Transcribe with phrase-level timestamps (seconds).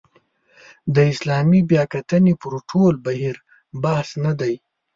[0.95, 3.37] د اسلامي بیاکتنې پر ټول بهیر
[3.83, 4.53] بحث نه دی.